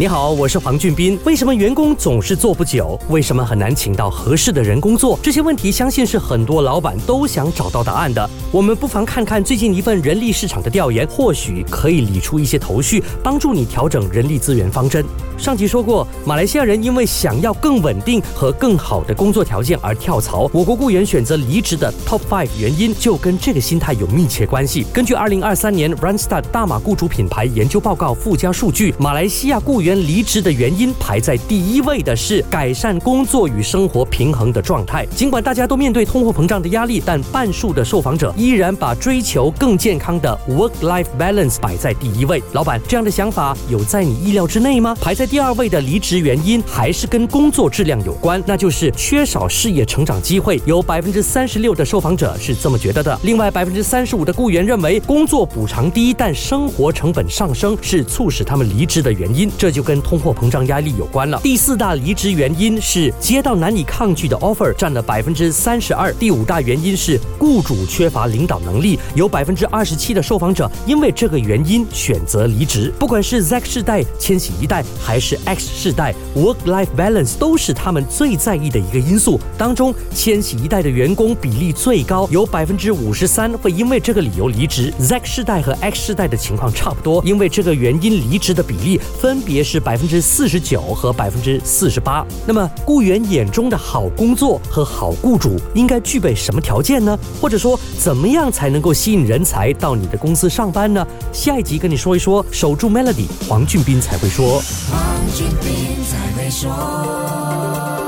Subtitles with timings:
[0.00, 1.18] 你好，我是黄俊斌。
[1.24, 2.96] 为什么员工总是做不久？
[3.08, 5.18] 为什么很难请到合适的人工作？
[5.20, 8.30] 这些问题相信是很多老板都想找到答案的。
[8.52, 15.04] 我们不妨看看最近一份人力市场的调研，或许可以理出一些头绪，帮助你调整人力资源方针。
[15.36, 24.86] 上集说过，马来西亚人因为想要更稳定和更好的工作条件而跳槽，我国雇员选择离职的 Top Five 原因就跟这个心态有密切关系。
[24.92, 35.06] 根据二零二三年 Randstad 大马雇主品牌研究报告附加数据，马来西亚雇员离职的原因排在第一位的是改善工作与生活平衡的状态。
[35.14, 42.42] 尽管大家都面对通货膨胀的压力，但半数的受访者依然把追求更健康的 work-life balance 摆在第一位。
[42.52, 44.96] 老板，这样的想法有在你意料之内吗？
[45.00, 50.60] 排在第二位的离职原因还是跟工作质量有关，那就是缺少事业成长机会。
[50.64, 53.18] 有百分之三十六的受访者是这么觉得的。
[53.22, 59.50] 另外百分之三十五的雇员认为工作补偿低，但生活成本上升是促使他们离职的原因。
[59.56, 61.38] 这就就跟通货膨胀压力有关了。
[61.40, 66.12] 第四大离职原因是接到难以抗拒的 offer，占了百分之三十二。
[66.14, 72.92] 第五大原因是雇主缺乏领导能力，有百分之二十七的受访者因为这个原因选择离职。
[72.98, 79.38] 不管是 Z 世代、千禧一代还是 X 世代，work-life balance 都是他们最在意的一个因素。
[79.56, 84.92] 当中，千禧一代的员工比例最高，有百分之五十三会因为这个理由离职。
[84.98, 92.26] Z 世代和 X 世代的情况差不多，因为这个原因离职的比例分别是百分之四十九和百分之四十八。
[92.46, 97.18] 那么，雇员眼中的好工作和好雇主应该具备什么条件呢？
[97.38, 101.06] 或者说，怎么样才能够吸引人才到你的公司上班呢？
[101.34, 104.62] 下一集跟你说一说，守住 Melody，黄俊斌才会说。
[104.90, 104.98] 黄
[105.34, 108.07] 俊斌在会说。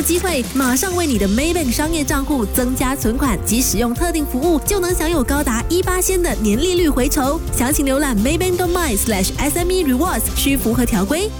[0.00, 7.40] 机会，马上为你的 Maybank 商业账户增加存款及使用特定服务，就能享有高达一八仙的年利率回酬。
[7.56, 11.30] 详情浏览 maybank.my/sme rewards，需符合条规。